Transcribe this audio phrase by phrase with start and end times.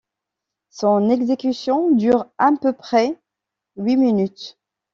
[0.71, 3.19] Son exécution dure à peu près
[3.77, 4.57] huit minutes.